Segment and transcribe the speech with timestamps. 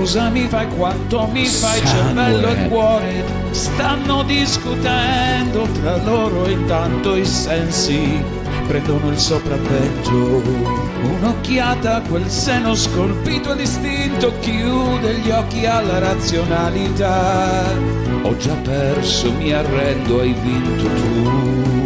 [0.00, 7.26] Cosa mi fai, quanto mi fai, cervello e cuore stanno discutendo tra loro intanto i
[7.26, 8.24] sensi
[8.66, 10.42] prendono il sopravvento.
[11.02, 17.62] Un'occhiata a quel seno scolpito ed istinto chiude gli occhi alla razionalità.
[18.22, 21.79] Ho già perso, mi arrendo, hai vinto tu.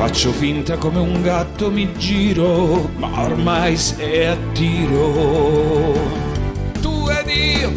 [0.00, 5.92] Faccio finta come un gatto mi giro, ma ormai sei a tiro.
[6.80, 7.70] Tu ed io,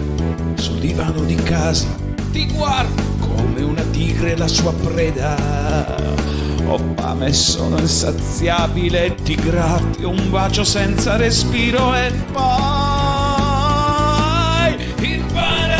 [0.55, 1.88] sul divano di casa,
[2.31, 5.36] ti guardo come una tigre la sua preda.
[6.66, 12.44] Ho fame e sono insaziabile, ti graffio un bacio senza respiro e poi
[15.02, 15.73] il paradiso.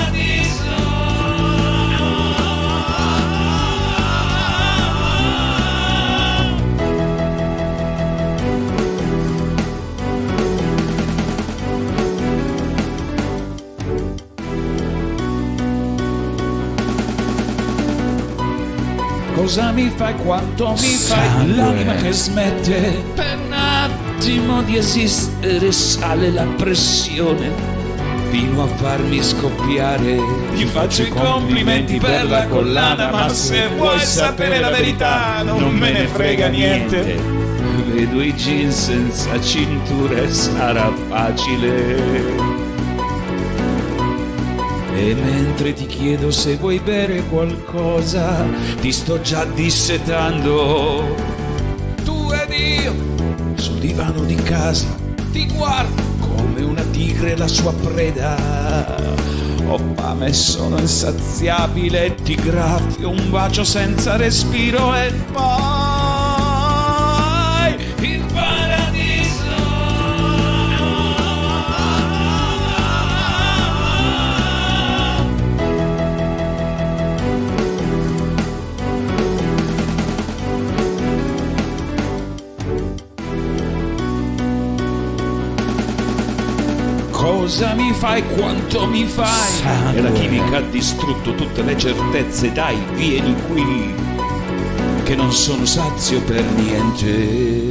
[19.34, 21.56] Cosa mi fai, quanto mi fai, Sangue.
[21.56, 27.52] l'anima che smette per un attimo di esistere, sale la pressione
[28.30, 30.20] fino a farmi scoppiare.
[30.56, 35.92] Ti faccio i complimenti per la collana, ma se vuoi sapere la verità non me
[35.92, 37.42] ne frega niente.
[37.92, 42.53] Vedo i jeans senza cinture, sarà facile.
[45.04, 48.46] E mentre ti chiedo se vuoi bere qualcosa,
[48.80, 51.14] ti sto già dissetando.
[52.06, 52.94] Tu ed io,
[53.56, 54.88] sul divano di casa,
[55.34, 58.38] ti guardo come una tigre la sua preda.
[59.68, 65.44] Ho fame e sono insaziabile, ti graffio un bacio senza respiro e poi
[68.10, 68.24] il
[87.44, 89.28] Cosa mi fai, quanto mi fai?
[89.28, 90.00] Sangue.
[90.00, 93.94] E la chimica ha distrutto tutte le certezze, dai, vieni qui,
[95.04, 97.63] che non sono sazio per niente.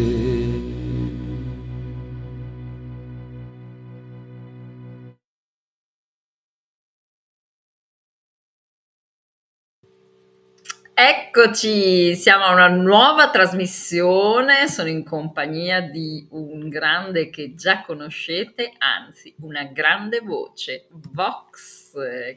[11.05, 18.73] Eccoci, siamo a una nuova trasmissione, sono in compagnia di un grande che già conoscete,
[18.79, 21.82] anzi una grande voce, Vox.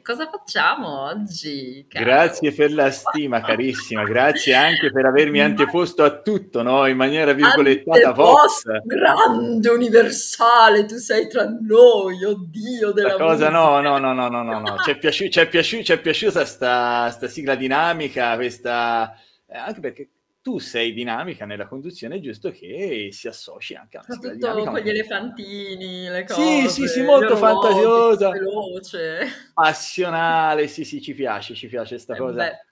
[0.02, 1.86] Cosa facciamo oggi?
[1.88, 2.04] caro?
[2.04, 4.04] Grazie per la stima, carissima.
[4.04, 6.86] Grazie anche per avermi anteposto a tutto, no?
[6.86, 8.08] In maniera virgolettata.
[8.08, 13.80] Anteposto grande, universale, tu sei tra noi, oddio della La cosa, no, musica.
[13.80, 14.76] no, no, no, no, no, no.
[14.78, 19.18] Ci è piaciuta, ci è piaciuta, ci è piaciuta sta, sta sigla dinamica, questa...
[19.48, 20.08] eh, anche perché
[20.46, 24.78] tu sei dinamica nella conduzione, è giusto che si associ anche a una Soprattutto con
[24.78, 28.30] gli elefantini, le Sì, cose, sì, sì, molto gli orologi, fantasiosa.
[28.30, 29.26] veloce.
[29.54, 32.44] Passionale, sì, sì, ci piace, ci piace sta Eh, cosa.
[32.44, 32.64] beh.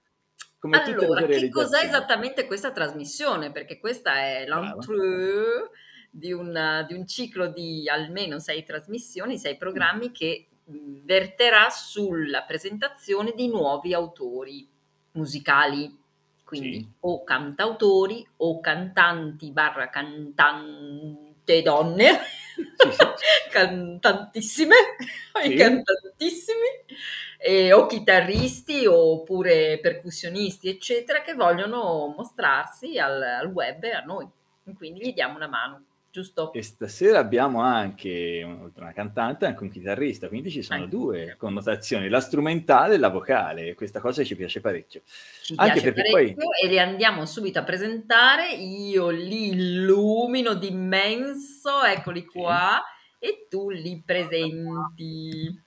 [0.60, 3.50] Come Allora, che cos'è esattamente questa trasmissione?
[3.50, 5.68] Perché questa è l'entrée
[6.12, 13.32] di un, di un ciclo di almeno sei trasmissioni, sei programmi che verterà sulla presentazione
[13.34, 14.64] di nuovi autori
[15.14, 16.02] musicali,
[16.58, 16.88] quindi Sì.
[17.00, 22.20] o cantautori o cantanti barra cantante donne,
[22.76, 22.98] Sì, sì.
[23.50, 24.74] cantantissime,
[25.42, 25.54] Sì.
[25.54, 26.68] cantantissimi,
[27.38, 34.26] e- o chitarristi oppure percussionisti, eccetera, che vogliono mostrarsi al, al web e a noi.
[34.76, 36.52] Quindi gli diamo una mano, giusto?
[36.52, 40.96] E stasera abbiamo anche, oltre a una cantante, anche un chitarrista, quindi ci sono Anche.
[40.96, 45.02] due connotazioni, la strumentale e la vocale, questa cosa ci piace parecchio.
[45.42, 48.52] Ci Anche piace perché poi- parecchio e li andiamo subito a presentare.
[48.54, 52.80] Io li illumino d'immenso, eccoli qua,
[53.18, 55.62] e tu li presenti.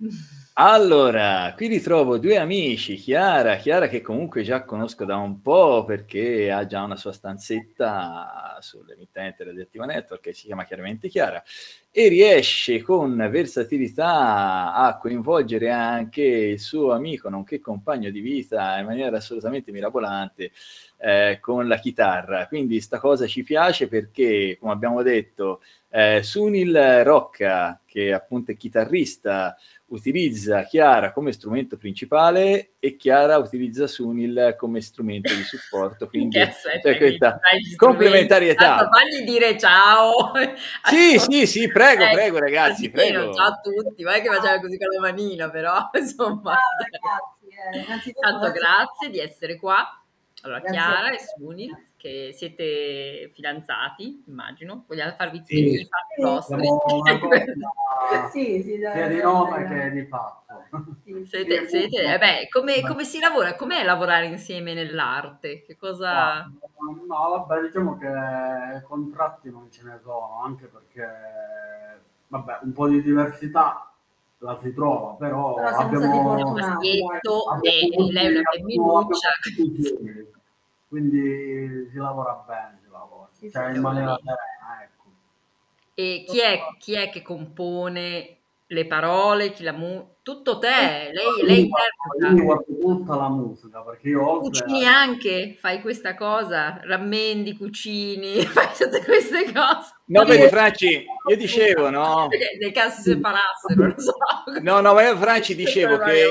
[0.59, 6.51] Allora, qui ritrovo due amici, Chiara, Chiara che comunque già conosco da un po' perché
[6.51, 11.43] ha già una sua stanzetta sull'emittente Radioattiva Network che si chiama chiaramente Chiara
[11.91, 18.85] e riesce con versatilità a coinvolgere anche il suo amico, nonché compagno di vita in
[18.87, 20.51] maniera assolutamente mirabolante
[20.97, 22.47] eh, con la chitarra.
[22.47, 28.57] Quindi sta cosa ci piace perché, come abbiamo detto, eh, Sunil Rocca, che appunto è
[28.57, 29.55] chitarrista,
[29.87, 36.07] utilizza Chiara come strumento principale e Chiara utilizza Sunil come strumento di supporto.
[36.09, 37.39] Quindi c'è questa
[37.75, 38.89] complementarietà.
[38.89, 40.31] Fagli dire ciao.
[40.83, 42.89] Sì, sì, sì, prego, eh, prego ragazzi.
[42.89, 43.33] Prego.
[43.33, 46.53] Ciao a tutti, vai che facciamo così con la manina, però insomma.
[46.53, 49.85] Ciao, ragazzi, eh, Tanto grazie di essere qua.
[50.47, 50.79] Allora, grazie.
[50.79, 56.61] Chiara e Sunil che siete fidanzati, immagino, vogliate farvi sì, i fatti vostri.
[58.31, 60.45] sì, sì, sia di nome che di fatto.
[61.03, 63.55] Sì, siete, siete, eh beh, come, come, si lavora?
[63.55, 65.63] Com'è lavorare insieme nell'arte?
[65.63, 66.43] Che cosa...
[66.43, 72.87] No, no, vabbè, diciamo che contratti non ce ne sono, anche perché vabbè, un po'
[72.87, 73.91] di diversità
[74.39, 76.35] la si trova, però, però abbiamo...
[76.35, 79.29] Un maschietto e lei è una femminuccia
[80.87, 85.03] quindi si lavora bene, si lavora, sì, cioè in maniera serena, ecco.
[85.93, 88.37] E chi è, chi è che compone
[88.67, 90.67] le parole, chi la mu- tutto te,
[91.13, 92.35] lei, lei interpreta.
[92.35, 94.99] Io guardo tutta la musica perché io Cucini a...
[94.99, 99.95] anche, fai questa cosa, rammendi, cucini, fai tutte queste cose.
[100.07, 102.27] No, vedi Franci, io dicevo, no?
[102.59, 104.13] Nel caso si separassero, non so.
[104.61, 106.29] No, no, ma io Franci dicevo che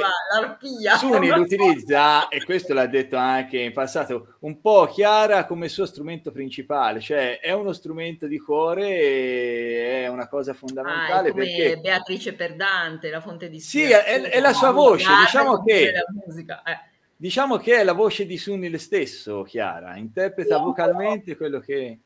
[0.97, 6.33] Suni l'utilizza, e questo l'ha detto anche in passato, un po' Chiara come suo strumento
[6.33, 11.29] principale, cioè è uno strumento di cuore e è una cosa fondamentale.
[11.29, 11.79] Ah, come perché...
[11.79, 15.89] Beatrice Perdante, la fonte di Sì, è, è la sua voce, diciamo che...
[15.89, 16.95] Eh.
[17.19, 21.99] Diciamo che è la voce di Sunil stesso, Chiara, interpreta vocalmente quello che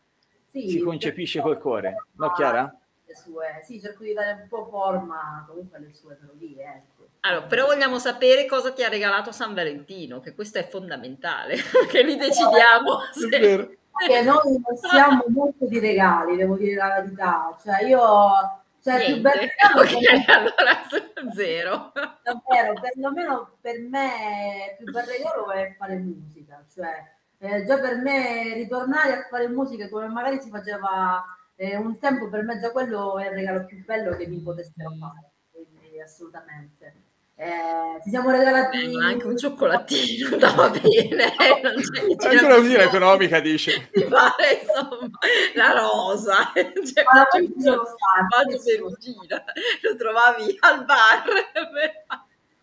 [0.46, 2.72] sì, si concepisce col cuore, no Chiara?
[3.12, 6.62] Sue, sì, cerco di dare un po' forma comunque alle sue melodie.
[6.62, 7.08] Ecco.
[7.20, 12.02] Allora, però vogliamo sapere cosa ti ha regalato San Valentino, che questo è fondamentale, perché
[12.02, 13.00] lì decidiamo.
[13.12, 13.78] se...
[14.00, 17.54] Che noi non siamo molto di regali, devo dire la verità.
[17.62, 19.12] Cioè, io cioè, Niente.
[19.12, 21.92] più bel regalo ok, allora zero.
[22.22, 28.54] Davvero, perlomeno per me più bel regalo è fare musica, cioè eh, già per me
[28.54, 31.24] ritornare a fare musica come magari si faceva
[31.56, 34.90] eh, un tempo, per me già quello è il regalo più bello che mi potessero
[34.98, 37.09] fare, quindi assolutamente.
[37.42, 41.32] Eh, ci siamo regalati eh, anche un cioccolatino andava bene
[41.64, 45.08] non c'è anche una cosina economica dice mi pare insomma
[45.54, 47.26] la rosa cioè, ma la
[49.80, 51.24] lo trovavi al bar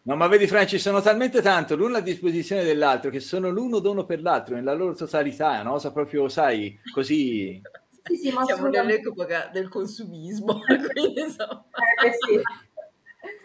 [0.03, 4.05] No, ma vedi, Franci, sono talmente tanto l'uno a disposizione dell'altro che sono l'uno dono
[4.05, 5.79] per l'altro nella loro totalità, no?
[5.79, 7.61] So proprio, sai, così.
[8.03, 10.61] Sì, sì, ma siamo nell'epoca del consumismo,
[10.93, 11.65] quindi insomma.
[12.05, 12.41] Eh, sì.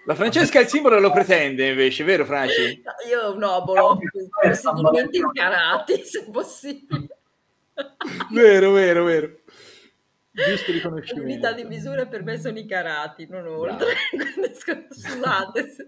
[0.05, 2.83] La Francesca il simbolo lo pretende invece, vero Franci?
[3.09, 3.99] Io ho un obolo,
[4.41, 7.19] possibilmente incarati, se possibile.
[8.31, 9.37] vero, vero, vero.
[10.33, 11.29] Giusto riconoscimento.
[11.29, 13.95] L'unità di misura per me sono i carati, non oltre.
[14.91, 15.69] Scusate.
[15.69, 15.87] Se...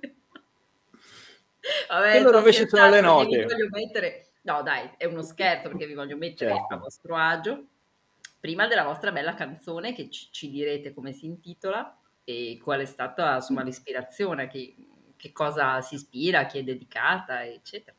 [1.88, 3.46] Vabbè, allora invece sono le note.
[3.70, 4.28] Mettere...
[4.42, 6.74] No, dai, è uno scherzo perché vi voglio mettere certo.
[6.74, 7.64] a vostro agio.
[8.38, 12.84] Prima della vostra bella canzone, che ci, ci direte come si intitola e qual è
[12.84, 14.74] stata insomma, l'ispirazione, che,
[15.16, 17.96] che cosa si ispira, chi è dedicata, eccetera.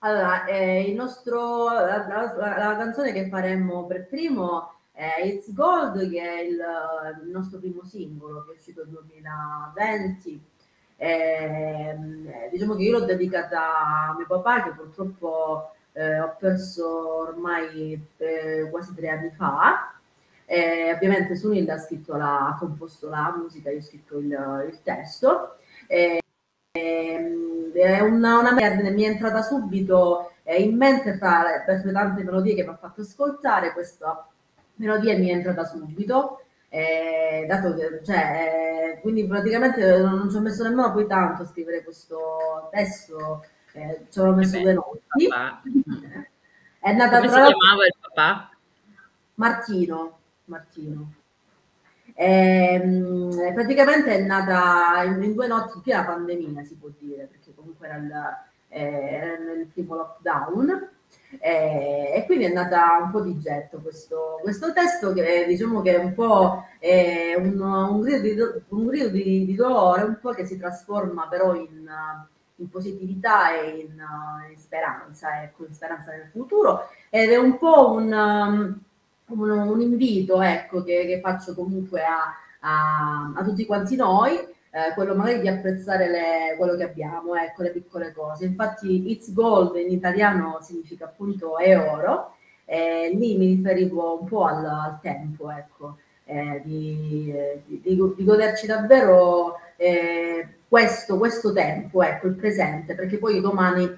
[0.00, 6.08] Allora, eh, il nostro, la, la, la, canzone che faremmo per primo è It's Gold,
[6.08, 6.60] che è il,
[7.24, 10.56] il nostro primo singolo che è uscito nel 2020
[11.00, 11.96] eh,
[12.50, 18.68] diciamo che io l'ho dedicata a mio papà che purtroppo eh, ho perso ormai eh,
[18.70, 19.94] quasi tre anni fa.
[20.50, 24.78] Eh, ovviamente Sunil ha scritto la, ha composto la musica, io ho scritto il, il
[24.82, 25.56] testo.
[25.86, 26.20] Eh,
[26.72, 32.54] ehm, è una, una merda, mi è entrata subito in mente fra le tante melodie
[32.54, 34.26] che mi ha fatto ascoltare, questa
[34.76, 36.40] melodia mi è entrata subito
[36.70, 41.46] eh, dato che, cioè, eh, quindi praticamente non ci ho messo nemmeno poi tanto a
[41.46, 45.28] scrivere questo testo, eh, ci ho messo due notti.
[46.78, 48.50] È nata Come tra si chiamava il papà?
[49.34, 50.17] Martino.
[50.48, 51.12] Martino.
[52.14, 57.86] Eh, praticamente è nata in, due notti in piena pandemia, si può dire, perché comunque
[57.86, 58.12] era, il,
[58.68, 60.90] eh, era nel primo lockdown.
[61.40, 65.94] Eh, e quindi è nata un po' di getto questo, questo testo che diciamo che
[65.94, 70.58] è un po' eh, un, un, grido, di, di, di, dolore, un po' che si
[70.58, 71.86] trasforma però in,
[72.56, 74.02] in positività e in,
[74.50, 78.80] in, speranza, ecco, in speranza nel futuro ed è un po' un,
[79.28, 84.36] un, un invito ecco, che, che faccio comunque a, a, a tutti quanti noi
[84.70, 88.44] eh, quello magari di apprezzare le, quello che abbiamo, ecco, le piccole cose.
[88.44, 94.44] Infatti It's Gold in italiano significa appunto è oro, e lì mi riferivo un po'
[94.44, 95.96] al, al tempo, ecco.
[96.28, 97.32] eh, di,
[97.64, 103.90] di, di, goderci davvero eh, questo, questo tempo, ecco, il presente, perché poi domani,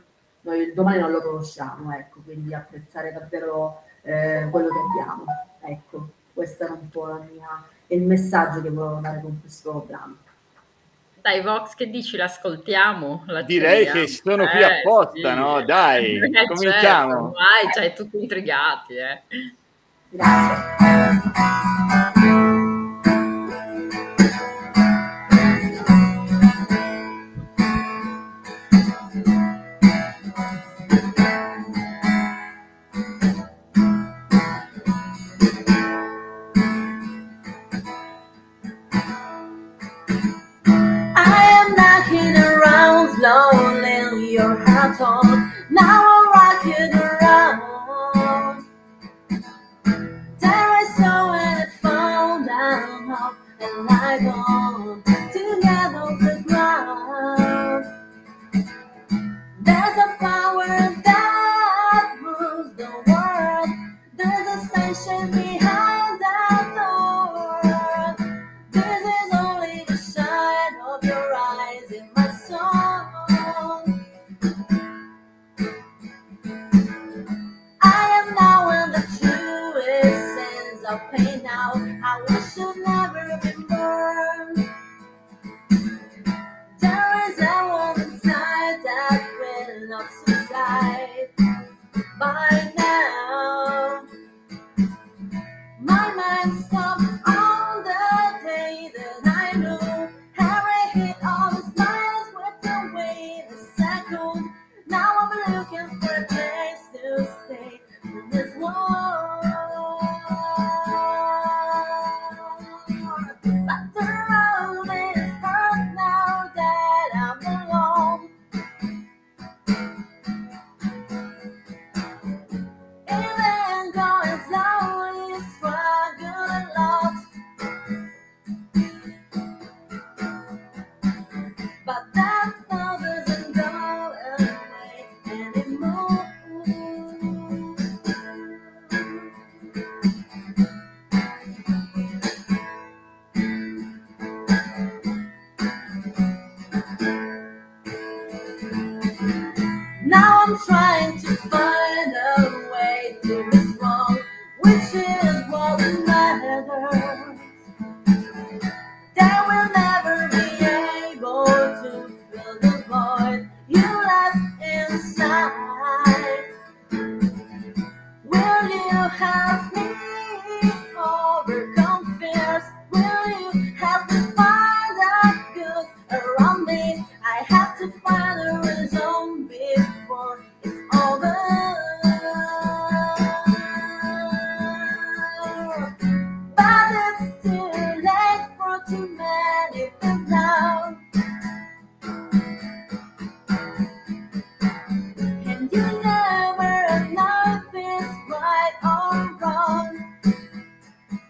[0.42, 5.24] noi domani non lo conosciamo, ecco, quindi apprezzare davvero eh, quello che abbiamo.
[5.62, 10.16] Ecco, questo era un po' la mia, il messaggio che volevo dare con questo brano.
[11.20, 12.16] Dai, Vox, che dici?
[12.16, 13.24] L'ascoltiamo?
[13.26, 15.34] La Direi che sono qui eh, apposta, sì.
[15.34, 15.62] no?
[15.62, 17.12] Dai, eh, certo, cominciamo.
[17.12, 19.20] Certo, vai, cioè, tutti intrigati, eh.
[20.08, 22.08] Grazie.
[44.66, 45.24] หาทอง
[45.78, 45.88] น้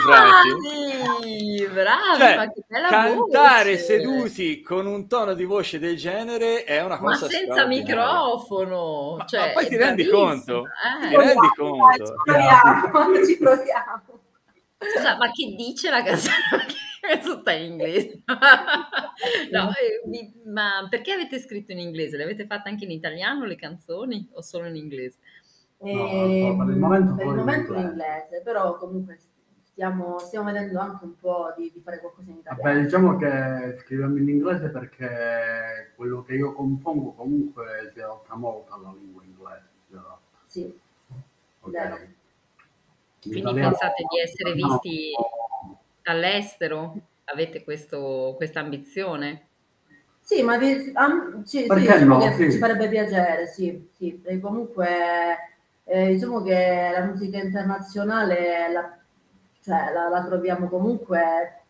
[0.00, 0.48] Franci?
[0.48, 3.84] Bravi, bravi, Cioè, ma che bella cantare voce.
[3.84, 7.94] seduti con un tono di voce del genere è una Ma cosa senza straordinaria.
[7.94, 9.16] microfono.
[9.18, 10.64] Ma- cioè, ma poi ti rendi conto?
[10.64, 11.08] eh.
[11.08, 12.14] Ti rendi Ci conto?
[12.24, 14.02] proviamo, ci proviamo.
[14.78, 16.36] Scusa, ma che dice la canzone?
[17.22, 18.22] Tutta in inglese.
[19.50, 22.16] no, eh, mi- ma perché avete scritto in inglese?
[22.16, 25.18] Le avete fatte anche in italiano le canzoni o solo in inglese?
[25.82, 29.18] Ehm, per il momento per il momento in inglese, però comunque
[29.74, 32.62] stiamo, stiamo vedendo anche un po' di, di fare qualcosa in italiano.
[32.62, 38.72] Vabbè, diciamo che scriviamo in inglese perché quello che io compongo comunque si adatta molto
[38.72, 39.68] alla lingua inglese.
[39.88, 40.78] si adatta, Sì,
[41.60, 41.70] ok?
[41.72, 41.94] Vero.
[41.96, 45.10] In Quindi italiano- pensate di essere no, visti
[46.04, 46.94] all'estero?
[47.26, 49.46] Avete questo, questa ambizione?
[50.20, 52.32] sì ma vi- am- ci, sì, Perché diciamo no?
[52.32, 52.50] Sì.
[52.52, 54.86] ci farebbe piacere, sì, sì, perché comunque
[55.84, 58.98] eh, diciamo che la musica internazionale la,
[59.64, 61.60] cioè, la, la troviamo comunque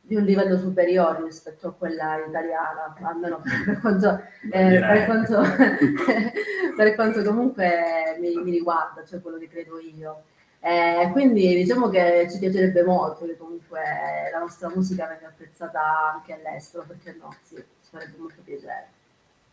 [0.00, 4.20] di un livello superiore rispetto a quella italiana, almeno per quanto,
[4.50, 5.42] eh, per quanto,
[6.76, 10.24] per quanto comunque mi, mi riguarda, cioè quello che credo io.
[10.60, 13.80] Eh, quindi diciamo che ci piacerebbe molto che comunque
[14.32, 17.40] la nostra musica venga apprezzata anche all'estero, perché no?
[17.42, 18.92] Sì, ci farebbe molto piacere.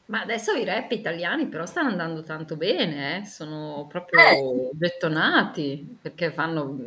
[0.07, 3.25] Ma adesso i rap italiani però stanno andando tanto bene, eh?
[3.25, 6.77] Sono proprio Eh, gettonati, perché fanno,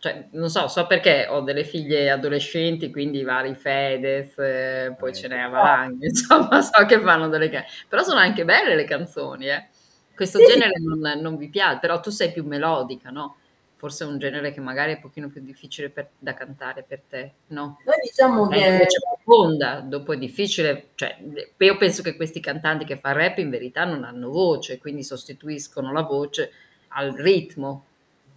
[0.00, 5.26] cioè, non so, so perché ho delle figlie adolescenti, quindi vari Fedez, eh, poi ce
[5.26, 9.48] n'è a Valanghe, insomma, so che fanno delle canzoni, però sono anche belle le canzoni,
[9.48, 9.66] eh?
[10.14, 10.46] Questo sì.
[10.46, 13.36] genere non, non vi piace, però tu sei più melodica, no?
[13.76, 17.02] Forse è un genere che magari è un pochino più difficile per- da cantare per
[17.08, 17.78] te, no?
[17.84, 21.16] Noi diciamo È che invece profonda, dopo è difficile, cioè
[21.56, 25.92] io penso che questi cantanti che fanno rap in verità non hanno voce, quindi sostituiscono
[25.92, 26.52] la voce
[26.88, 27.84] al ritmo.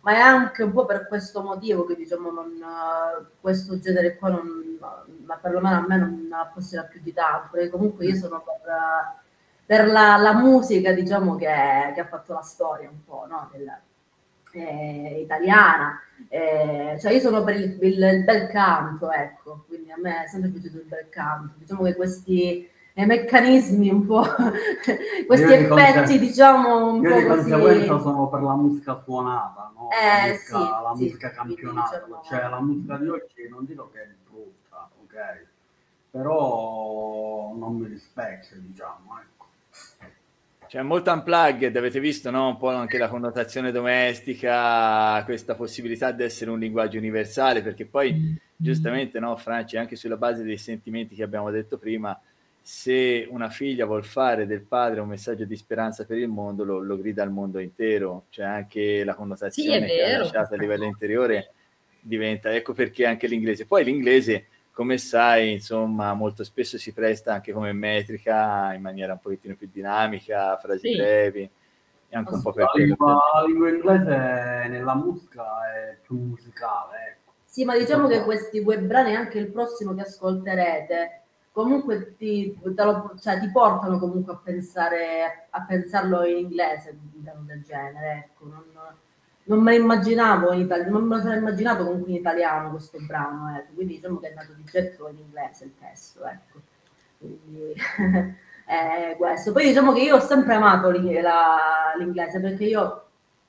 [0.01, 4.29] Ma è anche un po' per questo motivo che diciamo non, eh, questo genere qua
[4.29, 4.77] non,
[5.25, 8.59] ma perlomeno a me non appassiona più di tanto, perché comunque io sono per,
[9.65, 11.45] per la, la musica diciamo che,
[11.93, 13.49] che ha fatto la storia un po' no?
[13.51, 13.71] Del-
[14.53, 19.95] eh, italiana, Eh, cioè io sono per il, il- il bel canto, ecco, quindi a
[19.97, 22.69] me è sempre piaciuto il bel canto, diciamo che questi
[23.05, 24.23] meccanismi un po',
[25.25, 28.03] questi Io di effetti diciamo un Io di po' conseguenza così.
[28.03, 29.89] sono per la musica suonata, no?
[29.89, 31.95] Eh, la musica, sì, la sì, musica quindi campionata.
[31.99, 35.45] diciamo- Cioè la musica di oggi non dico che è brutta, ok?
[36.11, 39.45] Però non mi rispecchia, diciamo, ecco.
[40.67, 42.47] C'è molto unplugged, avete visto no?
[42.47, 48.37] un po' anche la connotazione domestica, questa possibilità di essere un linguaggio universale, perché poi
[48.55, 52.17] giustamente, no, Franci, anche sulla base dei sentimenti che abbiamo detto prima,
[52.61, 56.79] se una figlia vuol fare del padre un messaggio di speranza per il mondo, lo,
[56.79, 60.57] lo grida al mondo intero, cioè anche la connotazione Sì, è che ha lasciato a
[60.57, 61.51] livello interiore
[61.99, 63.65] diventa, ecco perché anche l'inglese.
[63.65, 69.19] Poi l'inglese, come sai, insomma, molto spesso si presta anche come metrica in maniera un
[69.19, 70.95] pochettino più dinamica, frasi Sì.
[70.95, 71.41] brevi,
[72.09, 72.85] e anche un po' per La quello.
[72.85, 75.43] lingua, la lingua inglese nella musica
[75.73, 77.31] è più musicale, ecco.
[77.45, 81.20] Sì, ma diciamo che questi due brani, anche il prossimo che ascolterete,
[81.51, 87.63] comunque ti, lo- cioè, ti portano comunque a pensare a pensarlo in inglese, brano del
[87.63, 88.29] genere.
[88.31, 88.45] Ecco.
[88.45, 88.63] Non,
[89.43, 92.97] non me lo immaginavo in italiano, non me lo sarei immaginato comunque in italiano questo
[93.05, 93.73] brano, ecco.
[93.73, 96.59] quindi diciamo che è nato di getto in inglese il testo, ecco.
[97.17, 97.73] Quindi
[98.65, 99.51] è questo.
[99.51, 103.05] Poi diciamo che io ho sempre amato l'inglese perché io,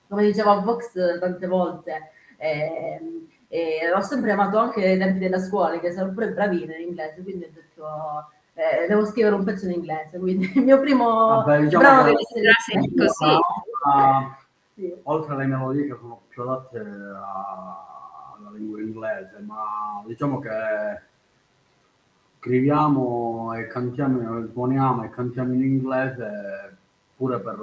[0.08, 5.38] come dicevo a Vox tante volte, ehm, e l'ho sempre amato anche ai tempi della
[5.38, 7.84] scuola, che sono pure bravina in inglese, quindi ho detto
[8.54, 12.26] eh, devo scrivere un pezzo in inglese, quindi il mio primo Vabbè, diciamo brano che-
[12.32, 13.38] deve essere così.
[13.84, 14.36] Ah,
[14.74, 14.94] sì.
[15.02, 20.48] oltre alle melodie che sono più adatte a- alla lingua inglese, ma diciamo che
[22.38, 26.76] scriviamo e cantiamo, e suoniamo e cantiamo in inglese
[27.22, 27.56] pure per,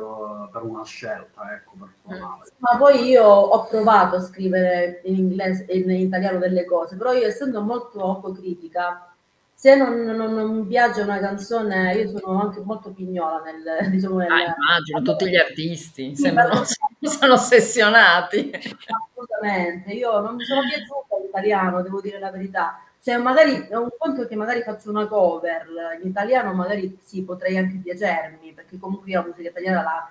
[0.54, 2.52] per una scelta, ecco, personale.
[2.60, 7.12] Ma poi io ho provato a scrivere in inglese e in italiano delle cose, però
[7.12, 9.14] io essendo molto autocritica,
[9.54, 14.18] se non, non- non mi piace una canzone, io sono anche molto pignola nel, diciamo,
[14.18, 16.64] nel, Ah, immagino, tutti gli artisti Sì, sembrano, ma-
[17.10, 18.52] sono ossessionati.
[18.54, 22.80] Assolutamente, io non mi sono piaciuta l'italiano, devo dire la verità.
[23.02, 25.68] Cioè, magari è un conto che magari faccio una cover
[26.02, 30.10] in italiano, magari sì, potrei anche piacermi, perché comunque io la musica italiana la,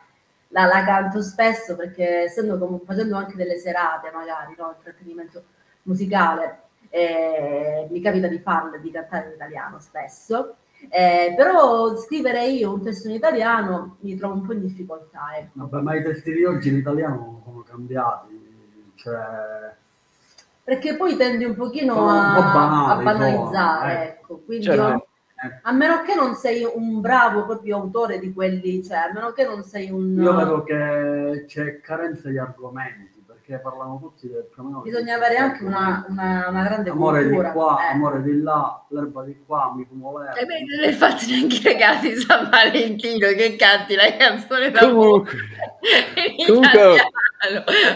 [0.49, 5.45] la- la canto spesso, perché essendo comunque facendo anche delle serate, magari, no, intrattenimento
[5.83, 10.57] musicale, eh, mi capita di farle, di cantare in italiano spesso.
[10.89, 15.37] Eh, però scrivere io un testo in italiano mi trovo un po' in difficoltà.
[15.37, 15.67] Ecco.
[15.67, 19.75] Vabbè, ma i testi di oggi in italiano sono cambiati, cioè...
[20.69, 24.05] Perché poi tendi un pochino Sono un a, po' banali, a banalizzare, sono, eh.
[24.05, 24.43] ecco.
[24.45, 24.83] Quindi Certo.
[24.83, 25.07] io-
[25.63, 29.45] a meno che non sei un bravo proprio autore di quelli, cioè a meno che
[29.47, 30.21] non sei un...
[30.21, 33.18] Io vedo che c'è carenza di argomenti,
[33.49, 36.91] perché parlano tutti del più o meno di Bisogna avere anche una, una- una grande
[36.91, 37.49] Amore cultura.
[37.49, 37.93] di qua, eh.
[37.95, 40.35] amore di là, l'erba di qua, mi fumo l'erba.
[40.35, 44.71] E beh, non hai fatto neanche i regali di San Valentino che canti la canzone
[44.71, 45.33] da Comunque,
[46.47, 47.11] comunque- italiano.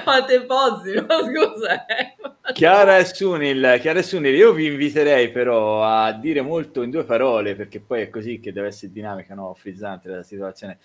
[0.05, 1.05] Ma te pozzi, no?
[1.05, 1.85] Scusa.
[1.87, 2.15] eh.
[2.55, 7.05] Chiara e Sunil, Chiara e Sunil, io vi inviterei però a dire molto in due
[7.05, 9.53] parole, perché poi è così che deve essere dinamica, no?
[9.55, 10.79] frizzante la situazione.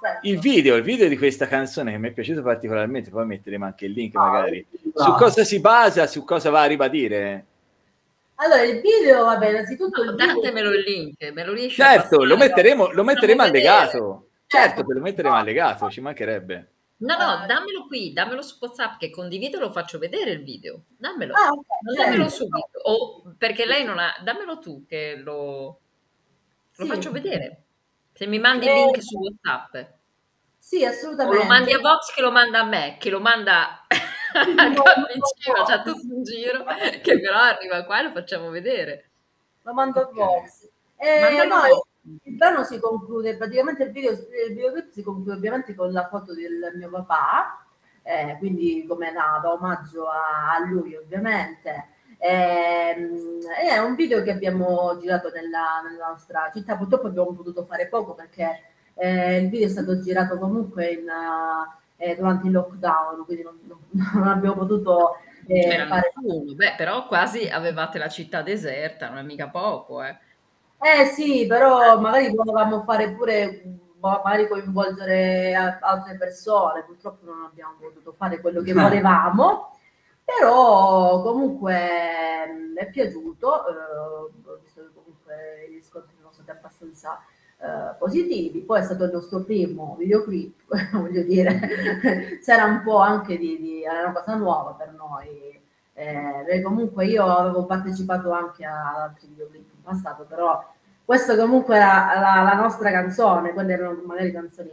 [0.00, 0.26] Certo.
[0.26, 3.84] Il video, il video di questa canzone che mi è piaciuto particolarmente, poi metteremo anche
[3.84, 4.66] il link magari.
[4.82, 5.14] Su bravo.
[5.14, 7.44] cosa si basa, su cosa va a ribadire?
[8.36, 10.34] Allora, il video, vabbè, innanzitutto il video...
[10.34, 14.28] Datemelo il link, me lo riesci Certo, lo metteremo, lo metteremo allegato.
[14.46, 16.70] Certo che lo metteremo allegato, ci mancherebbe.
[17.00, 20.82] No, no, dammelo qui, dammelo su WhatsApp che condivido e lo faccio vedere il video.
[20.98, 21.34] Dammelo.
[21.34, 22.10] Ah, ok, Non certo.
[22.10, 22.78] dammelo subito.
[22.84, 24.14] O perché lei non ha.
[24.22, 25.78] Dammelo tu che lo,
[26.76, 26.90] lo Sì.
[26.90, 27.62] faccio vedere.
[28.20, 29.92] Se mi mandi il Eh, link su WhatsApp.
[30.58, 31.38] Sì, O assolutamente.
[31.38, 35.80] lo mandi a Vox che lo manda a me, che lo manda a Cappuccino, c'ha
[35.80, 36.64] tutto un giro,
[37.02, 39.08] che però arriva qua e lo facciamo vedere.
[39.62, 40.10] Lo mando a.
[40.12, 40.68] Vox.
[40.96, 45.74] Eh, Mandalo no, il brano si conclude, praticamente il, video, il videoclip si conclude ovviamente
[45.74, 47.64] con la foto del mio papà,
[48.02, 51.88] eh, quindi come da, da omaggio a, a lui ovviamente.
[52.22, 57.86] Ehm, è un video che abbiamo girato nella, nella nostra città, purtroppo abbiamo potuto fare
[57.88, 58.60] poco perché
[58.94, 61.06] eh, il video è stato girato comunque in,
[61.96, 66.54] eh, durante il lockdown, quindi non, non- abbiamo potuto eh, fare nessuno.
[66.54, 70.16] Beh, però quasi avevate la città deserta, non è mica poco, eh.
[70.82, 73.62] Eh sì, però magari volevamo fare pure,
[74.00, 78.74] ma- magari coinvolgere altre persone, purtroppo non abbiamo potuto fare quello che Eh.
[78.74, 79.76] volevamo,
[80.38, 81.74] però comunque
[82.74, 83.72] mh, è piaciuto, eh,
[84.46, 87.18] ho visto che comunque i riscontri sono stati abbastanza
[87.58, 90.60] eh, positivi, poi è stato il nostro primo videoclip,
[90.96, 95.58] voglio dire, c'era un po' anche di, di- era una cosa nuova per noi,
[95.94, 100.64] eh, comunque io avevo partecipato anche ad altri videoclip in passato, però
[101.04, 104.70] questo comunque era la, la nostra canzone, quelle erano magari canzoni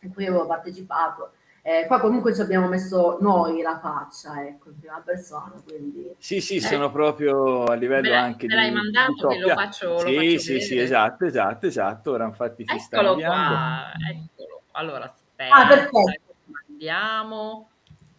[0.00, 1.32] in cui avevo partecipato.
[1.62, 6.14] Eh, qua comunque ci abbiamo messo noi la faccia, ecco, in prima persona, quindi...
[6.18, 9.48] Sì, sì, sono proprio a livello Me anche me di l'hai mandato di che lo
[9.50, 10.82] faccio- lo Sì, faccio sì, sì, vedere.
[10.82, 12.10] esatto, esatto, esatto.
[12.12, 13.54] Ora infatti si sta Eccolo inviando.
[13.54, 14.62] qua, eccolo.
[14.72, 16.34] Allora, aspetta, Ah, perfetto.
[16.68, 17.70] andiamo.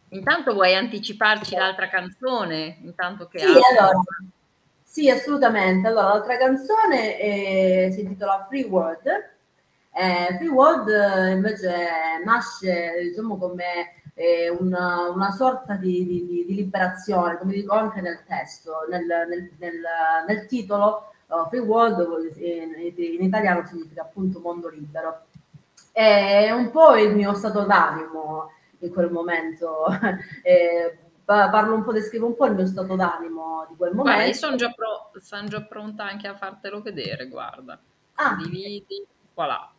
[0.09, 2.77] Intanto vuoi anticiparci l'altra canzone?
[2.83, 3.99] Intanto che Sì, allora,
[4.83, 5.87] sì, assolutamente.
[5.87, 9.29] Allora, l'altra canzone eh, si intitola Free World.
[9.93, 16.55] Eh, Free World eh, invece nasce, diciamo, come eh, una, una sorta di, di- di-
[16.55, 19.81] liberazione, come dico anche nel testo, nel, nel- nel-
[20.27, 21.11] nel titolo.
[21.27, 25.25] eh, Free World in, in italiano significa appunto mondo libero.
[25.91, 29.85] È un po' il mio stato d'animo in quel momento.
[30.43, 34.11] Eh, pa- parlo un po', descrivo un po' il mio stato d'animo di quel Guarda,
[34.11, 34.37] io momento.
[34.37, 37.77] sono già, pro- son già pronta anche a fartelo vedere, guarda.
[38.15, 39.70] Ah, Condividi, voilà.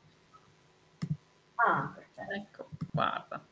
[1.66, 2.32] Ah, perfetto.
[2.32, 3.51] Ecco, guarda.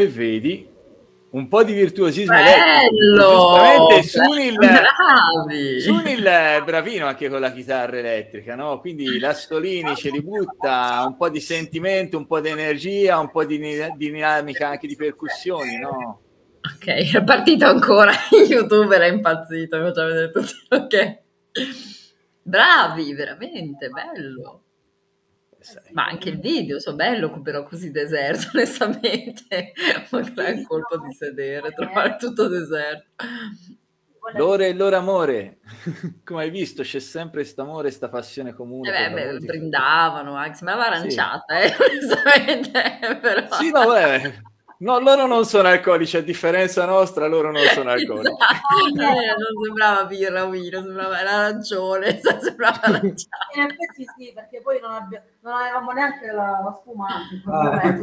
[0.00, 0.68] Come vedi,
[1.30, 3.56] un po' di virtuosismo Bello!
[3.56, 4.02] elettrico.
[4.02, 5.80] Sunil, Bravi!
[5.80, 8.80] Sunil è bravino anche con la chitarra elettrica, no?
[8.80, 13.30] Quindi la Stolini ce li butta un po' di sentimento, un po' di energia, un
[13.30, 16.20] po' di, di dinamica anche di percussioni, no?
[16.62, 18.12] Ok, è partito ancora,
[18.48, 21.18] youtuber è impazzito, mi faccia vedere tutti, ok.
[22.42, 24.62] Bravi, veramente, bello.
[25.92, 29.72] Ma anche il video, so bello, però così deserto, onestamente.
[30.10, 33.24] Magari è un colpo di sedere, trovare tutto deserto.
[34.34, 35.58] L'ora e loro amore,
[36.24, 38.88] come hai visto c'è sempre questo amore, questa passione comune.
[38.88, 41.66] Eh beh, beh brindavano anche, sembrava aranciata, sì.
[41.66, 43.18] eh, onestamente.
[43.20, 43.54] Però...
[43.56, 44.42] Sì, no, beh,
[44.80, 48.30] No, loro non sono alcolici, a differenza nostra, loro non sono alcolici.
[48.30, 53.28] eh, non sembrava birra o vino, sembrava l'arancione, sembrava arancione.
[53.56, 57.94] In effetti sì, perché poi non, abbiamo, non avevamo neanche la, la spumante, ah.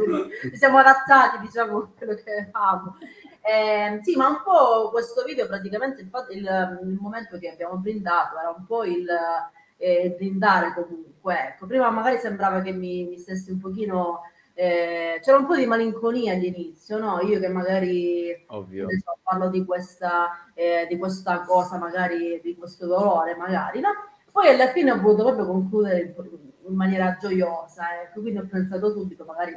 [0.51, 2.97] ci siamo adattati, diciamo, a quello che avevamo.
[3.41, 8.37] Eh, sì, ma un po' questo video, praticamente il, il, il momento che abbiamo brindato
[8.37, 9.07] era un po' il
[9.77, 11.53] eh, brindare comunque.
[11.53, 14.21] Ecco, prima magari sembrava che mi, mi stessi un pochino
[14.59, 17.21] eh, c'era un po' di malinconia all'inizio, no?
[17.21, 18.87] Io che magari Ovvio.
[18.89, 23.89] So, parlo di questa, eh, di questa cosa, magari di questo dolore, magari, no?
[24.31, 26.15] Poi alla fine ho voluto proprio concludere
[26.65, 29.55] in maniera gioiosa, ecco, quindi ho pensato subito, magari,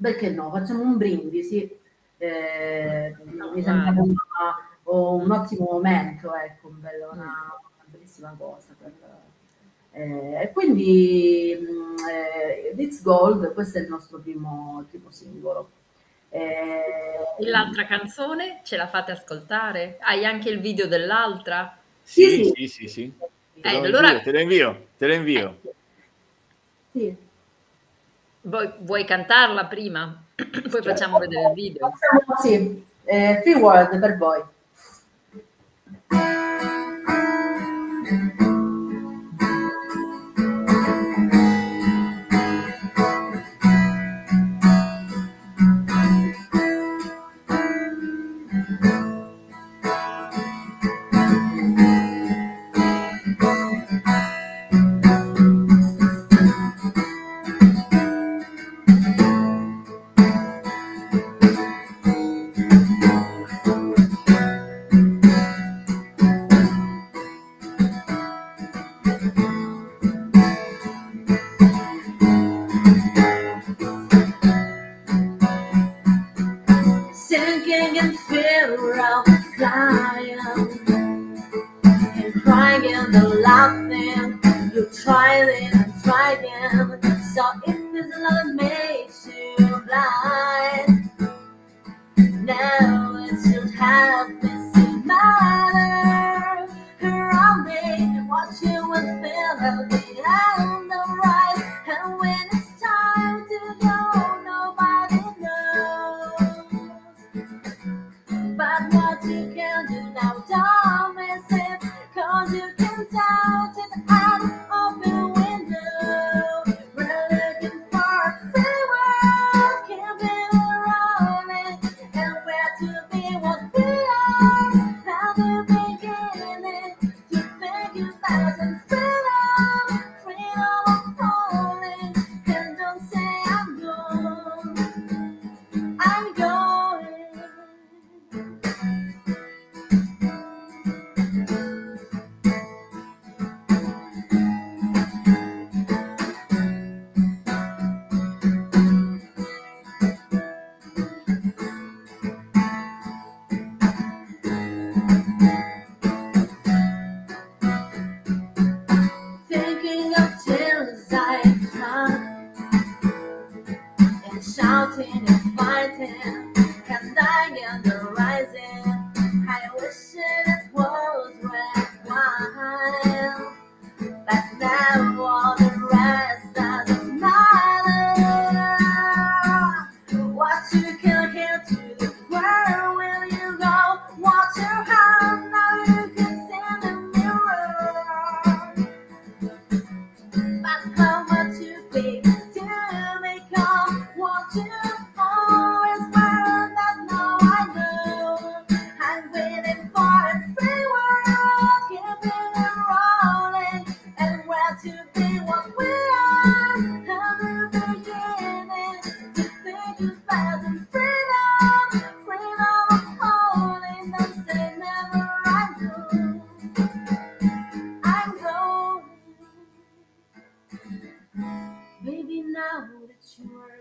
[0.00, 1.70] perché no, facciamo un brindisi,
[2.18, 4.18] eh, mi sembra una,
[4.82, 8.74] un ottimo momento, ecco, un bello, una, una bellissima cosa.
[8.76, 8.90] Per,
[9.94, 15.70] eh, e quindi mm, eh, It's Gold, questo è il nostro primo, primo singolo.
[16.30, 16.82] Eh,
[17.38, 19.98] e l'altra canzone ce la fate ascoltare?
[20.00, 21.78] Hai anche il video dell'altra?
[22.02, 22.68] Sì, sì, sì.
[22.68, 23.12] sì, sì.
[23.60, 24.20] Te, lo allora...
[24.20, 25.60] te lo invio, te lo invio.
[26.90, 27.16] Sì.
[28.42, 30.22] Vuoi, vuoi cantarla prima?
[30.34, 31.92] Poi facciamo vedere il video.
[32.42, 34.42] Sì, eh, Free World per voi.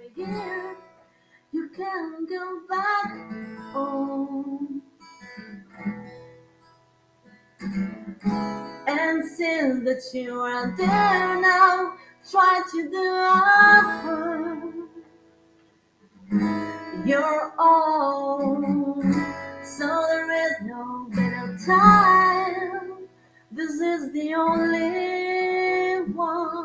[0.06, 0.76] again.
[1.52, 3.12] You can go back
[3.72, 4.82] home.
[8.88, 11.94] And since you are there now,
[12.30, 13.04] try to do
[17.06, 19.14] your own.
[19.64, 23.08] So there is no better time.
[23.52, 26.63] This is the only one.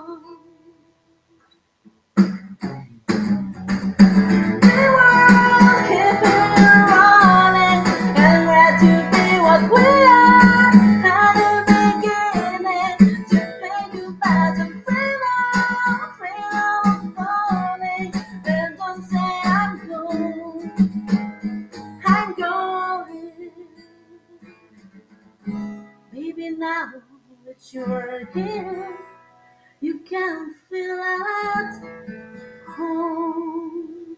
[27.72, 28.96] You're here,
[29.80, 31.80] you can feel at
[32.76, 34.16] home.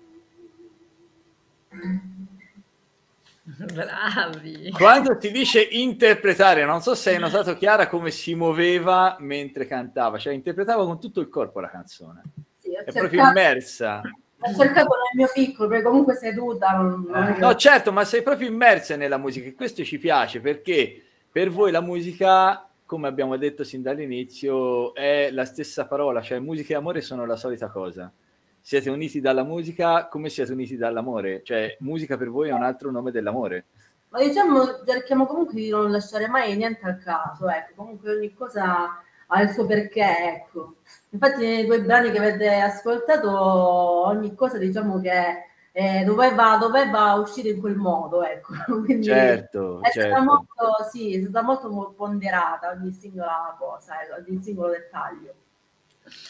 [3.72, 4.70] Bravi.
[4.70, 10.18] Quando ti dice interpretare, non so se hai notato Chiara come si muoveva mentre cantava,
[10.18, 12.22] cioè interpretava con tutto il corpo la canzone,
[12.58, 14.00] Sì, è cercato, proprio immersa.
[14.38, 18.96] ho cercato nel mio piccolo, perché comunque seduta non, No, certo, ma sei proprio immersa
[18.96, 23.82] nella musica e questo ci piace perché per voi la musica, come abbiamo detto sin
[23.82, 28.12] dall'inizio, è la stessa parola, cioè musica e amore sono la solita cosa.
[28.60, 32.90] Siete uniti dalla musica come siete uniti dall'amore, cioè musica per voi è un altro
[32.90, 33.66] nome dell'amore.
[34.08, 39.00] Ma diciamo, cerchiamo comunque di non lasciare mai niente al caso, ecco, comunque ogni cosa
[39.24, 40.78] ha il suo perché, ecco.
[41.10, 47.50] Infatti nei due brani che avete ascoltato, ogni cosa diciamo che eh, doveva, doveva uscire
[47.50, 48.52] in quel modo, ecco.
[48.84, 50.22] Quindi Certo, è stata certo.
[50.22, 55.34] molto, sì, è stata molto ponderata ogni singola cosa, ecco, ogni singolo dettaglio.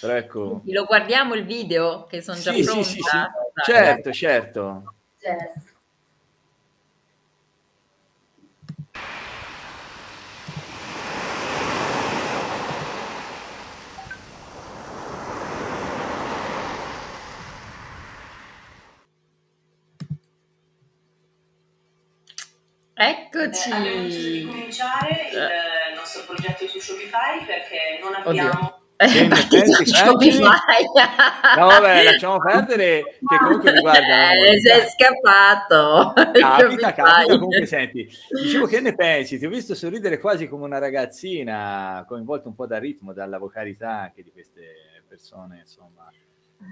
[0.00, 2.82] Però ecco, Lo guardiamo il video che sono già Sì, sì, pronta?
[2.82, 3.16] sì, sì.
[3.16, 3.64] Dai.
[3.64, 4.94] certo, certo.
[23.00, 24.46] Cioè, Eh, abbiamo deciso di Eccoci.
[24.46, 25.94] cominciare il Eh.
[25.96, 30.84] nostro progetto su Shopify perché non abbiamo ne pensi, Shopify.
[31.56, 34.74] No, vabbè, lasciamo perdere che comunque riguarda Eh, musica.
[34.74, 36.12] sei scappato.
[36.14, 38.06] Capita, capita, comunque senti,
[38.42, 39.38] dicevo che ne pensi?
[39.38, 44.00] Ti ho visto sorridere quasi come una ragazzina, coinvolta un po' dal ritmo, dalla vocalità
[44.00, 46.06] anche di queste persone, insomma.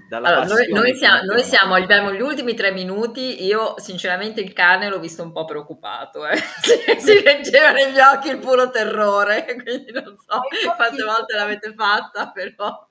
[0.07, 3.43] Dalla Allora, noi, noi siamo, noi siamo, abbiamo gli ultimi tre minuti.
[3.43, 6.27] Io, sinceramente, il cane l'ho visto un po' preoccupato.
[6.27, 6.37] Eh.
[6.61, 9.45] Si, si leggeva negli occhi il puro terrore.
[9.63, 10.41] Quindi non so
[10.75, 12.87] quante volte l'avete fatta, però.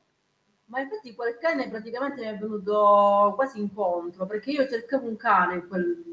[0.66, 5.66] Ma infatti quel cane praticamente mi è venuto quasi incontro, perché io cercavo un cane,
[5.66, 6.04] quel,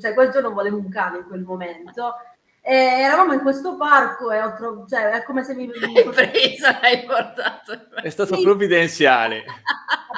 [0.00, 2.14] cioè quel giorno volevo un cane in quel momento,
[2.60, 5.68] e eravamo in questo parco e ho trovato, cioè è come se mi...
[5.96, 7.72] Hai preso, l'hai portato.
[8.00, 8.42] È stato Sì.
[8.42, 9.44] provvidenziale.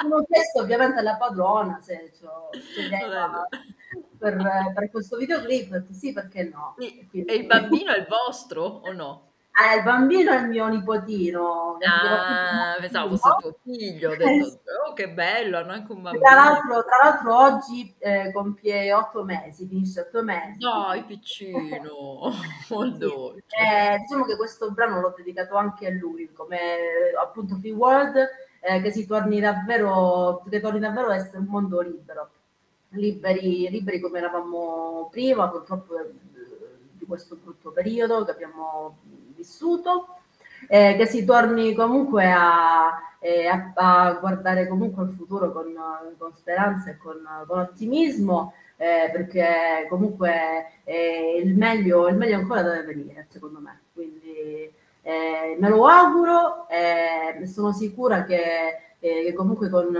[0.01, 2.11] Avevo chiesto ovviamente alla padrona se
[2.73, 3.47] chiedeva
[4.17, 6.75] per, per questo videoclip, sì perché no.
[6.79, 9.29] E Quindi- il bambino è il vostro o no?
[9.53, 11.77] Ah, il bambino è il mio nipotino.
[11.85, 14.15] Ah, pensavo fosse tuo figlio.
[14.15, 16.23] Detto, oh, che bello, hanno anche un bambino.
[16.23, 20.57] Tra l'altro, tra l'altro oggi eh, compie otto mesi, finisce otto mesi.
[20.57, 22.31] Dai, piccino,
[22.69, 23.43] molto dolce.
[23.49, 28.29] Eh, diciamo che questo brano l'ho dedicato anche a lui, come eh, appunto Free World,
[28.61, 32.29] eh, che si torni davvero, che torni davvero a essere un mondo libero,
[32.89, 36.11] liberi, liberi come eravamo prima, purtroppo eh,
[36.93, 38.97] di questo brutto periodo che abbiamo
[39.35, 40.07] vissuto,
[40.67, 45.73] eh, che si torni comunque a, eh, a- a guardare comunque al futuro con,
[46.17, 52.61] con speranza e con, con ottimismo, eh, perché comunque eh, il, meglio, il meglio ancora
[52.61, 53.79] deve venire, secondo me.
[53.93, 54.71] Quindi
[55.01, 59.95] eh, me lo auguro e sono sicura che, eh, che comunque con,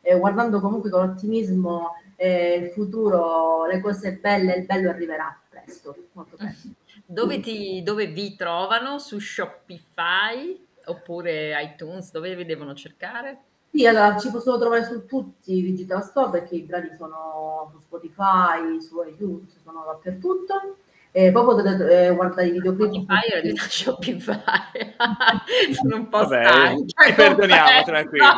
[0.00, 5.96] eh, guardando comunque con ottimismo eh, il futuro, le cose belle, il bello arriverà presto,
[6.12, 6.68] molto presto.
[7.04, 8.98] Dove, ti, dove vi trovano?
[8.98, 12.10] Su Shopify oppure iTunes?
[12.10, 13.38] Dove vi devono cercare?
[13.70, 17.78] Sì, allora ci possono trovare su tutti i digital store perché i brani sono su
[17.80, 20.76] Spotify, su iTunes, sono dappertutto.
[21.16, 23.04] E poi potete eh, guardare i videoclip.
[23.04, 24.42] Spotify era di Shopify.
[25.72, 27.04] Sono un po' Vabbè, stanca.
[27.06, 28.34] ti perdoniamo, tranquilla.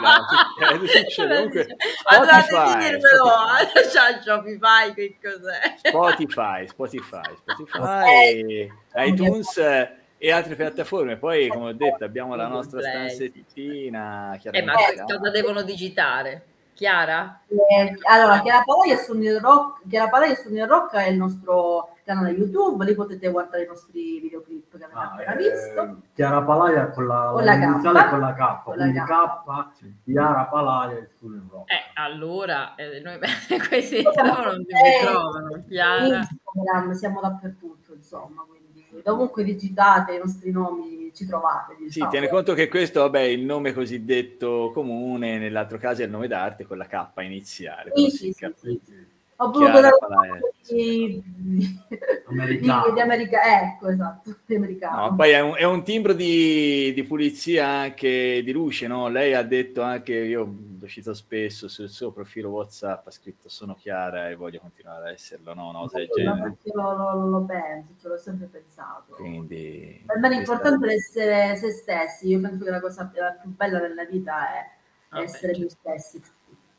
[0.60, 1.14] Eh.
[1.16, 1.66] Comunque,
[2.04, 3.88] Allora, Spotify, devi dirmelo, Spotify.
[3.90, 5.74] c'ha Shopify, che cos'è?
[5.88, 11.16] Spotify, Spotify, Spotify, iTunes eh, e altre piattaforme.
[11.16, 14.38] Poi, come ho detto, abbiamo la nostra stanzettina.
[14.52, 14.74] Eh, ma
[15.04, 16.44] cosa devono digitare?
[16.78, 17.40] Chiara?
[17.48, 22.86] Eh, allora, Chiara Palaia su Rock, Chiara Palaia su Rock è il nostro, canale YouTube,
[22.86, 26.00] lì potete guardare i nostri videoclip che avete Ah, appena eh, visto.
[26.14, 28.09] Chiara Palaia con la, Con la iniziale K.
[28.09, 29.04] con la K, Con la quindi K.
[29.04, 31.70] K, Chiara Palaia e Studio Rock.
[31.70, 33.18] Eh, allora, eh, noi
[33.68, 36.06] questi no, non si trovano, Chiara.
[36.16, 41.74] Instagram, siamo dappertutto, insomma, quindi dovunque digitate i nostri nomi ci trovate.
[41.76, 42.11] Sì, Diciamo.
[42.11, 46.26] tiene conto che questo, vabbè, è il nome cosiddetto comune, nell'altro caso è il nome
[46.26, 47.92] d'arte con la K iniziale.
[47.94, 49.16] Sì, sì, sì, sì, sì.
[49.41, 51.78] Ho voluto dare un po' di, di,
[52.26, 52.93] Americano.
[52.93, 55.11] di America, ecco, esatto, di americano.
[55.11, 59.07] No, poi è un, è un timbro di, di pulizia anche di luce, no?
[59.09, 63.76] Lei ha detto anche, io lo cito spesso, sul suo profilo WhatsApp ha scritto sono
[63.76, 65.89] chiara e voglio continuare a esserlo, no?
[65.93, 66.41] Del No, genere.
[66.43, 69.14] perché lo, lo- lo penso, ce l'ho sempre pensato.
[69.14, 72.26] Quindi, Per me l'importante è essere se stessi.
[72.26, 74.68] Io penso che la cosa la più bella nella vita è
[75.11, 75.61] Vabbè, essere certo.
[75.61, 76.22] noi stessi.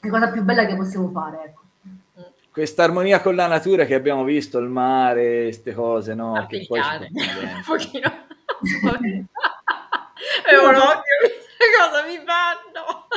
[0.01, 1.61] La cosa più bella che possiamo fare, ecco.
[2.59, 6.33] Questa armonia con la natura che abbiamo visto, il mare, queste cose, no?
[6.33, 8.09] Anche Che poi un pochino.
[10.45, 13.07] È un occhio, che cosa mi fanno?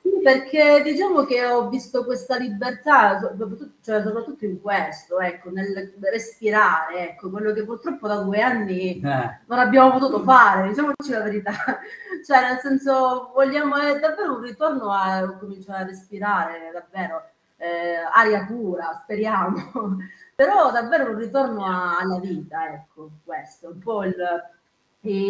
[0.00, 5.92] Sì, perché diciamo che ho visto questa libertà, soprattutto, cioè, soprattutto in questo, ecco, nel
[6.00, 11.24] respirare, ecco, quello che purtroppo da due anni Eh, non abbiamo potuto fare, diciamoci la
[11.24, 11.52] verità.
[12.26, 17.22] Cioè, nel senso, vogliamo è davvero un ritorno a cominciare a respirare, davvero,
[17.58, 19.98] eh, aria pura, speriamo.
[20.34, 24.14] Però davvero un ritorno a- alla vita, ecco, questo, un po' il,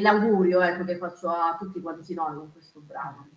[0.03, 3.29] l'augurio ecco, che faccio a tutti quanti noi con questo brano.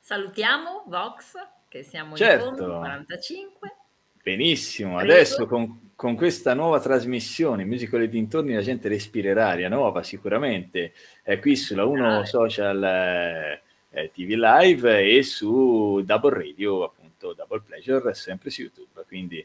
[0.00, 1.34] Salutiamo Vox,
[1.68, 2.48] che siamo Certo.
[2.48, 3.76] in fondo, 45.
[4.22, 5.12] Benissimo, Prego.
[5.12, 10.92] adesso con, con questa nuova trasmissione, Musical e dintorni, la gente respirerà aria nuova sicuramente,
[11.22, 12.26] è qui sulla 1 Dai.
[12.26, 19.04] Social eh, eh, TV Live e su Double Radio, appunto Double Pleasure, sempre su YouTube,
[19.06, 19.44] quindi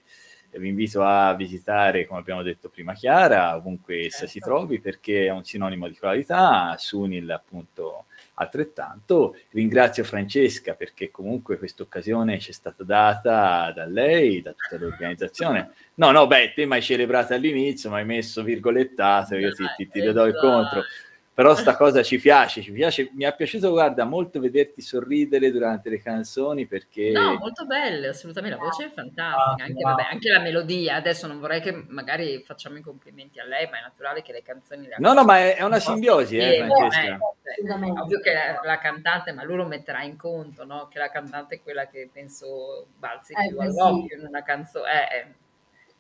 [0.52, 4.50] eh, vi invito a visitare, come abbiamo detto prima Chiara, ovunque essa si Certo.
[4.50, 8.06] trovi perché è un sinonimo di qualità, Sunil appunto
[8.36, 9.36] altrettanto.
[9.50, 15.72] Ringrazio Francesca perché comunque questa occasione ci è stata data da lei, da tutta l'organizzazione.
[15.96, 19.88] No, no, beh, te mi hai celebrato all'inizio, mi hai messo virgolettato, io ti, ti,
[19.88, 20.84] ti Dai, do il contro.
[21.36, 25.90] Però sta cosa ci piace, ci piace, mi è piaciuto, guarda, molto vederti sorridere durante
[25.90, 27.10] le canzoni perché...
[27.10, 28.56] No, molto belle, assolutamente.
[28.56, 30.94] La voce è fantastica, Ah, anche, vabbè, anche la melodia.
[30.96, 34.44] Adesso non vorrei che magari facciamo i complimenti a lei, ma è naturale che le
[34.44, 37.02] canzoni le No, no, ma è, è una simbiosi, eh, insieme, Francesca.
[37.16, 38.00] eh, Assolutamente.
[38.00, 40.88] Ovvio che la, la cantante, ma lui lo metterà in conto, no?
[40.88, 45.10] Che la cantante è quella che penso balzi Eh, più beh, all'occhio in una canzone.
[45.10, 45.28] Eh, eh.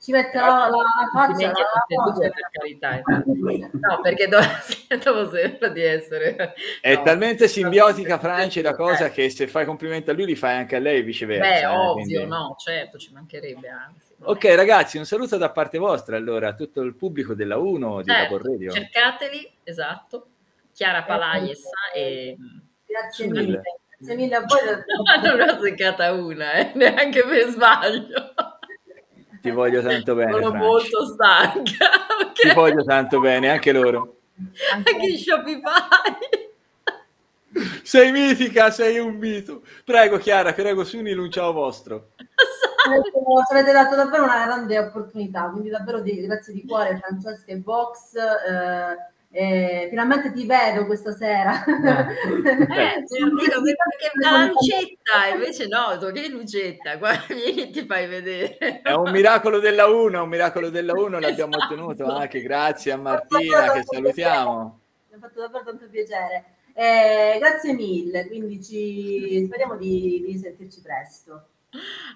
[0.03, 2.95] Ci mette la, la faccia, Complimenti a tutte e la due, per carità.
[2.97, 3.69] infatti.
[3.79, 4.39] No, perché do-
[5.01, 6.53] dopo sembra di essere...
[6.81, 7.03] È no.
[7.03, 9.11] talmente simbiotica Francia la cosa Eh.
[9.11, 11.49] che se fai complimenti a lui li fai anche a lei e viceversa.
[11.49, 14.11] Beh, eh, ovvio, quindi- no, certo, ci mancherebbe anzi.
[14.25, 18.11] Ok ragazzi, un saluto da parte vostra allora a tutto il pubblico della 1 di
[18.11, 18.71] Certo, Radio.
[18.71, 20.27] cercateli, esatto.
[20.73, 21.61] Chiara Palaies
[21.95, 22.35] e...
[22.85, 23.61] Grazie Mille.
[23.97, 24.59] Grazie mille a voi.
[25.23, 28.33] non ne ho azzeccata una, eh, neanche per sbaglio.
[29.43, 30.31] Ti voglio tanto bene.
[30.31, 30.65] Sono Francia.
[30.67, 31.61] molto stanca.
[32.33, 34.15] Ti perché voglio tanto bene, anche loro.
[34.73, 35.61] Anche in Shopify.
[37.83, 39.61] Sei mitica, sei un mito.
[39.83, 42.11] Prego Chiara, prego Sunil, un ciao vostro.
[42.87, 47.51] Avete- Ci avete dato davvero una grande opportunità, quindi davvero di- grazie di cuore Francesca
[47.51, 48.15] e Vox.
[48.15, 51.63] eh, e finalmente ti vedo questa sera.
[51.65, 58.07] Eh, ti dico perché la lucetta, invece no, detto, che lucetta, guarda, vieni ti fai
[58.07, 58.81] vedere.
[58.83, 61.73] È un miracolo della 1, un miracolo della 1 l'abbiamo Esatto.
[61.73, 64.79] ottenuto anche grazie a Martina che salutiamo.
[65.09, 66.45] Mi ha fatto davvero tanto piacere.
[66.75, 69.43] Eh, grazie mille, quindi ci...
[69.47, 71.47] speriamo di, di sentirci presto.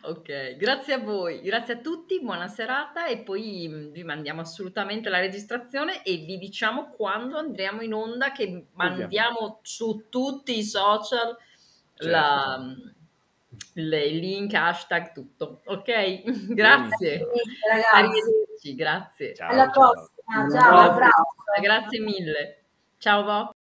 [0.03, 5.09] Ok, grazie a voi, grazie a tutti, buona serata e poi mh, vi mandiamo assolutamente
[5.09, 11.35] la registrazione e vi diciamo quando andremo in onda che mandiamo su tutti i social
[11.97, 12.93] la- mh,
[13.73, 15.61] le- il link, hashtag, tutto.
[15.65, 16.21] Ok,
[16.53, 17.25] grazie.
[17.67, 19.33] Ragazzi, Arrivederci, grazie.
[19.33, 19.91] Ciao, alla ciao.
[19.91, 20.49] prossima.
[20.59, 20.97] Ciao.
[20.99, 21.61] Ciao.
[21.61, 22.63] Grazie mille.
[22.99, 23.55] Ciao Vox.